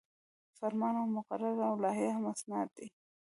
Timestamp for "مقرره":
1.17-1.63